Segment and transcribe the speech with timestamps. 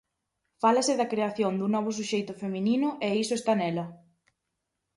[0.63, 3.85] Fálase da creación dun novo suxeito feminino e iso está nela.